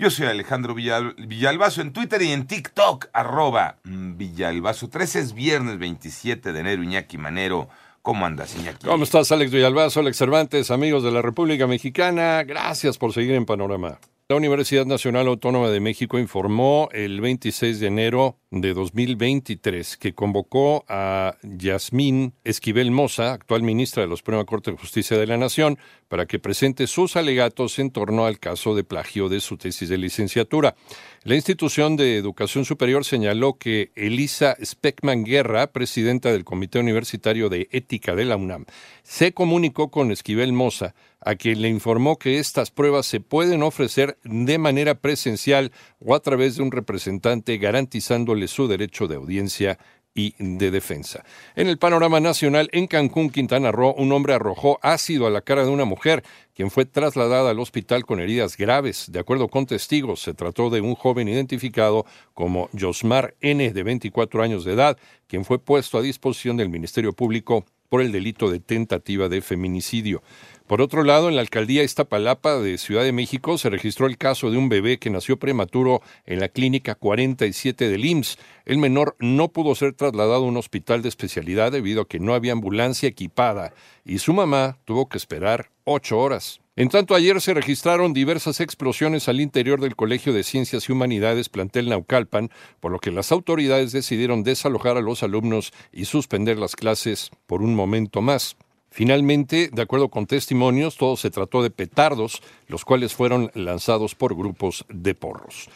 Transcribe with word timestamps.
Yo 0.00 0.08
soy 0.08 0.28
Alejandro 0.28 0.74
Villalbazo 0.74 1.82
en 1.82 1.92
Twitter 1.92 2.22
y 2.22 2.32
en 2.32 2.46
TikTok, 2.46 3.08
arroba 3.12 3.76
mm, 3.84 4.16
Villalbazo. 4.16 4.88
13 4.88 5.18
es 5.18 5.34
viernes 5.34 5.78
27 5.78 6.54
de 6.54 6.60
enero, 6.60 6.82
Iñaki 6.82 7.18
Manero. 7.18 7.68
¿Cómo 8.00 8.24
andas, 8.24 8.56
Iñaki? 8.56 8.86
¿Cómo 8.86 9.04
estás, 9.04 9.30
Alex 9.30 9.52
Villalbazo, 9.52 10.00
Alex 10.00 10.16
Cervantes, 10.16 10.70
amigos 10.70 11.02
de 11.02 11.10
la 11.10 11.20
República 11.20 11.66
Mexicana? 11.66 12.42
Gracias 12.44 12.96
por 12.96 13.12
seguir 13.12 13.34
en 13.34 13.44
Panorama. 13.44 13.98
La 14.30 14.36
Universidad 14.36 14.86
Nacional 14.86 15.26
Autónoma 15.26 15.70
de 15.70 15.80
México 15.80 16.16
informó 16.16 16.88
el 16.92 17.20
26 17.20 17.80
de 17.80 17.88
enero 17.88 18.38
de 18.52 18.74
2023 18.74 19.96
que 19.96 20.14
convocó 20.14 20.84
a 20.88 21.36
Yasmín 21.42 22.34
Esquivel 22.44 22.92
Moza, 22.92 23.32
actual 23.32 23.64
ministra 23.64 24.04
de 24.04 24.08
la 24.08 24.14
Suprema 24.14 24.44
Corte 24.44 24.70
de 24.70 24.76
Justicia 24.76 25.18
de 25.18 25.26
la 25.26 25.36
Nación, 25.36 25.80
para 26.06 26.26
que 26.26 26.38
presente 26.38 26.86
sus 26.86 27.16
alegatos 27.16 27.80
en 27.80 27.90
torno 27.90 28.24
al 28.24 28.38
caso 28.38 28.76
de 28.76 28.84
plagio 28.84 29.28
de 29.28 29.40
su 29.40 29.56
tesis 29.56 29.88
de 29.88 29.98
licenciatura. 29.98 30.76
La 31.24 31.34
institución 31.34 31.96
de 31.96 32.16
educación 32.16 32.64
superior 32.64 33.04
señaló 33.04 33.58
que 33.58 33.90
Elisa 33.96 34.56
Speckman 34.64 35.24
Guerra, 35.24 35.72
presidenta 35.72 36.30
del 36.30 36.44
Comité 36.44 36.78
Universitario 36.78 37.48
de 37.48 37.68
Ética 37.72 38.14
de 38.14 38.26
la 38.26 38.36
UNAM, 38.36 38.66
se 39.02 39.32
comunicó 39.34 39.90
con 39.90 40.12
Esquivel 40.12 40.52
Moza 40.52 40.94
a 41.20 41.34
quien 41.34 41.62
le 41.62 41.68
informó 41.68 42.18
que 42.18 42.38
estas 42.38 42.70
pruebas 42.70 43.06
se 43.06 43.20
pueden 43.20 43.62
ofrecer 43.62 44.18
de 44.24 44.58
manera 44.58 44.94
presencial 44.94 45.72
o 46.00 46.14
a 46.14 46.20
través 46.20 46.56
de 46.56 46.62
un 46.62 46.72
representante 46.72 47.58
garantizándole 47.58 48.48
su 48.48 48.68
derecho 48.68 49.06
de 49.06 49.16
audiencia 49.16 49.78
y 50.14 50.34
de 50.38 50.70
defensa. 50.70 51.24
En 51.54 51.68
el 51.68 51.78
panorama 51.78 52.20
nacional, 52.20 52.68
en 52.72 52.86
Cancún, 52.86 53.30
Quintana 53.30 53.70
Roo, 53.70 53.94
un 53.96 54.10
hombre 54.12 54.34
arrojó 54.34 54.78
ácido 54.82 55.26
a 55.26 55.30
la 55.30 55.40
cara 55.40 55.64
de 55.64 55.70
una 55.70 55.84
mujer, 55.84 56.24
quien 56.54 56.70
fue 56.70 56.84
trasladada 56.84 57.50
al 57.50 57.60
hospital 57.60 58.04
con 58.04 58.20
heridas 58.20 58.56
graves. 58.56 59.06
De 59.12 59.20
acuerdo 59.20 59.48
con 59.48 59.66
testigos, 59.66 60.20
se 60.20 60.34
trató 60.34 60.68
de 60.68 60.80
un 60.80 60.94
joven 60.94 61.28
identificado 61.28 62.06
como 62.34 62.68
Josmar 62.78 63.34
N., 63.40 63.70
de 63.70 63.82
24 63.82 64.42
años 64.42 64.64
de 64.64 64.72
edad, 64.72 64.98
quien 65.28 65.44
fue 65.44 65.58
puesto 65.60 65.98
a 65.98 66.02
disposición 66.02 66.56
del 66.56 66.70
Ministerio 66.70 67.12
Público 67.12 67.64
por 67.90 68.00
el 68.00 68.12
delito 68.12 68.50
de 68.50 68.60
tentativa 68.60 69.28
de 69.28 69.42
feminicidio. 69.42 70.22
Por 70.66 70.80
otro 70.80 71.02
lado, 71.02 71.28
en 71.28 71.34
la 71.34 71.42
alcaldía 71.42 71.82
Iztapalapa 71.82 72.60
de 72.60 72.78
Ciudad 72.78 73.02
de 73.02 73.10
México 73.10 73.58
se 73.58 73.68
registró 73.70 74.06
el 74.06 74.16
caso 74.16 74.52
de 74.52 74.56
un 74.56 74.68
bebé 74.68 75.00
que 75.00 75.10
nació 75.10 75.36
prematuro 75.36 76.00
en 76.26 76.38
la 76.38 76.48
clínica 76.48 76.94
47 76.94 77.88
del 77.88 78.04
IMSS. 78.04 78.38
El 78.66 78.78
menor 78.78 79.16
no 79.18 79.48
pudo 79.48 79.74
ser 79.74 79.94
trasladado 79.94 80.44
a 80.44 80.48
un 80.48 80.56
hospital 80.56 81.02
de 81.02 81.08
especialidad 81.08 81.72
debido 81.72 82.02
a 82.02 82.08
que 82.08 82.20
no 82.20 82.34
había 82.34 82.52
ambulancia 82.52 83.08
equipada 83.08 83.74
y 84.04 84.18
su 84.18 84.32
mamá 84.32 84.78
tuvo 84.84 85.08
que 85.08 85.18
esperar 85.18 85.70
ocho 85.82 86.20
horas. 86.20 86.60
En 86.76 86.88
tanto, 86.88 87.14
ayer 87.14 87.40
se 87.40 87.52
registraron 87.52 88.12
diversas 88.12 88.60
explosiones 88.60 89.28
al 89.28 89.40
interior 89.40 89.80
del 89.80 89.96
Colegio 89.96 90.32
de 90.32 90.44
Ciencias 90.44 90.88
y 90.88 90.92
Humanidades 90.92 91.48
plantel 91.48 91.88
Naucalpan, 91.88 92.50
por 92.78 92.92
lo 92.92 93.00
que 93.00 93.10
las 93.10 93.32
autoridades 93.32 93.90
decidieron 93.90 94.44
desalojar 94.44 94.96
a 94.96 95.00
los 95.00 95.24
alumnos 95.24 95.72
y 95.92 96.04
suspender 96.04 96.58
las 96.58 96.76
clases 96.76 97.30
por 97.46 97.62
un 97.62 97.74
momento 97.74 98.22
más. 98.22 98.56
Finalmente, 98.90 99.68
de 99.72 99.82
acuerdo 99.82 100.08
con 100.08 100.26
testimonios, 100.26 100.96
todo 100.96 101.16
se 101.16 101.30
trató 101.30 101.62
de 101.62 101.70
petardos, 101.70 102.40
los 102.68 102.84
cuales 102.84 103.14
fueron 103.14 103.50
lanzados 103.54 104.14
por 104.14 104.36
grupos 104.36 104.84
de 104.88 105.14
porros. 105.14 105.68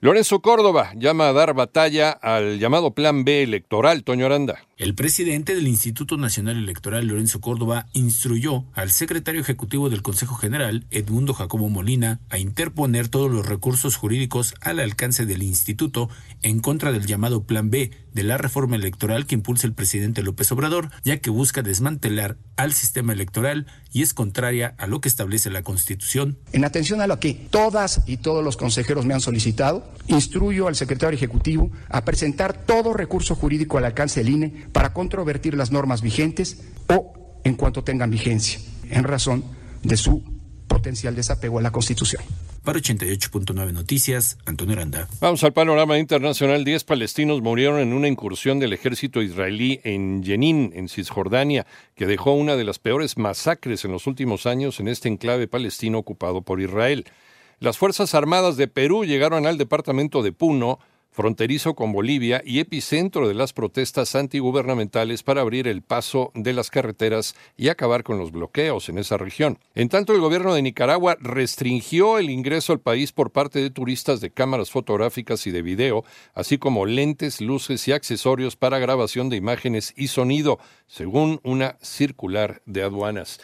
Lorenzo 0.00 0.40
Córdoba 0.40 0.92
llama 0.96 1.28
a 1.28 1.32
dar 1.32 1.54
batalla 1.54 2.10
al 2.10 2.58
llamado 2.58 2.90
Plan 2.90 3.24
B 3.24 3.42
electoral, 3.42 4.04
Toño 4.04 4.26
Aranda. 4.26 4.62
El 4.76 4.96
presidente 4.96 5.54
del 5.54 5.68
Instituto 5.68 6.16
Nacional 6.16 6.56
Electoral, 6.56 7.06
Lorenzo 7.06 7.40
Córdoba, 7.40 7.86
instruyó 7.92 8.64
al 8.74 8.90
secretario 8.90 9.40
ejecutivo 9.40 9.88
del 9.88 10.02
Consejo 10.02 10.34
General, 10.34 10.84
Edmundo 10.90 11.32
Jacobo 11.32 11.68
Molina, 11.68 12.18
a 12.28 12.38
interponer 12.38 13.06
todos 13.06 13.30
los 13.30 13.46
recursos 13.46 13.94
jurídicos 13.94 14.56
al 14.60 14.80
alcance 14.80 15.26
del 15.26 15.44
instituto 15.44 16.08
en 16.42 16.58
contra 16.58 16.90
del 16.90 17.06
llamado 17.06 17.44
Plan 17.44 17.70
B 17.70 17.92
de 18.14 18.22
la 18.24 18.36
reforma 18.36 18.74
electoral 18.74 19.26
que 19.26 19.36
impulsa 19.36 19.66
el 19.68 19.74
presidente 19.74 20.22
López 20.22 20.50
Obrador, 20.50 20.90
ya 21.04 21.18
que 21.18 21.30
busca 21.30 21.62
desmantelar 21.62 22.36
al 22.56 22.72
sistema 22.72 23.12
electoral 23.12 23.66
y 23.92 24.02
es 24.02 24.14
contraria 24.14 24.74
a 24.78 24.86
lo 24.86 25.00
que 25.00 25.08
establece 25.08 25.50
la 25.50 25.62
Constitución. 25.62 26.38
En 26.52 26.64
atención 26.64 27.00
a 27.00 27.06
lo 27.06 27.20
que 27.20 27.34
todas 27.34 28.02
y 28.06 28.18
todos 28.18 28.44
los 28.44 28.56
consejeros 28.56 29.06
me 29.06 29.14
han 29.14 29.20
solicitado, 29.20 29.88
instruyo 30.08 30.68
al 30.68 30.76
secretario 30.76 31.16
ejecutivo 31.16 31.70
a 31.88 32.04
presentar 32.04 32.64
todo 32.64 32.92
recurso 32.92 33.34
jurídico 33.34 33.78
al 33.78 33.84
alcance 33.84 34.22
del 34.22 34.32
INE 34.32 34.63
para 34.72 34.92
controvertir 34.92 35.54
las 35.54 35.70
normas 35.70 36.02
vigentes 36.02 36.62
o 36.88 37.40
en 37.44 37.54
cuanto 37.54 37.84
tengan 37.84 38.10
vigencia, 38.10 38.60
en 38.90 39.04
razón 39.04 39.44
de 39.82 39.96
su 39.96 40.22
potencial 40.66 41.14
desapego 41.14 41.58
a 41.58 41.62
la 41.62 41.70
Constitución. 41.70 42.22
Para 42.64 42.78
88.9 42.78 43.72
Noticias, 43.72 44.38
Antonio 44.46 44.74
Aranda. 44.74 45.06
Vamos 45.20 45.44
al 45.44 45.52
panorama 45.52 45.98
internacional. 45.98 46.64
Diez 46.64 46.82
palestinos 46.82 47.42
murieron 47.42 47.78
en 47.78 47.92
una 47.92 48.08
incursión 48.08 48.58
del 48.58 48.72
ejército 48.72 49.20
israelí 49.20 49.80
en 49.84 50.24
Jenin, 50.24 50.72
en 50.74 50.88
Cisjordania, 50.88 51.66
que 51.94 52.06
dejó 52.06 52.32
una 52.32 52.56
de 52.56 52.64
las 52.64 52.78
peores 52.78 53.18
masacres 53.18 53.84
en 53.84 53.92
los 53.92 54.06
últimos 54.06 54.46
años 54.46 54.80
en 54.80 54.88
este 54.88 55.10
enclave 55.10 55.46
palestino 55.46 55.98
ocupado 55.98 56.40
por 56.40 56.62
Israel. 56.62 57.04
Las 57.60 57.76
Fuerzas 57.76 58.14
Armadas 58.14 58.56
de 58.56 58.66
Perú 58.66 59.04
llegaron 59.04 59.46
al 59.46 59.58
departamento 59.58 60.22
de 60.22 60.32
Puno, 60.32 60.78
fronterizo 61.14 61.74
con 61.74 61.92
Bolivia 61.92 62.42
y 62.44 62.58
epicentro 62.58 63.28
de 63.28 63.34
las 63.34 63.52
protestas 63.52 64.16
antigubernamentales 64.16 65.22
para 65.22 65.42
abrir 65.42 65.68
el 65.68 65.80
paso 65.80 66.32
de 66.34 66.52
las 66.52 66.70
carreteras 66.70 67.36
y 67.56 67.68
acabar 67.68 68.02
con 68.02 68.18
los 68.18 68.32
bloqueos 68.32 68.88
en 68.88 68.98
esa 68.98 69.16
región. 69.16 69.58
En 69.76 69.88
tanto, 69.88 70.12
el 70.12 70.20
gobierno 70.20 70.52
de 70.54 70.62
Nicaragua 70.62 71.16
restringió 71.20 72.18
el 72.18 72.30
ingreso 72.30 72.72
al 72.72 72.80
país 72.80 73.12
por 73.12 73.30
parte 73.30 73.60
de 73.60 73.70
turistas 73.70 74.20
de 74.20 74.32
cámaras 74.32 74.72
fotográficas 74.72 75.46
y 75.46 75.52
de 75.52 75.62
video, 75.62 76.04
así 76.34 76.58
como 76.58 76.84
lentes, 76.84 77.40
luces 77.40 77.86
y 77.86 77.92
accesorios 77.92 78.56
para 78.56 78.80
grabación 78.80 79.28
de 79.28 79.36
imágenes 79.36 79.94
y 79.96 80.08
sonido, 80.08 80.58
según 80.88 81.38
una 81.44 81.78
circular 81.80 82.60
de 82.66 82.82
aduanas. 82.82 83.38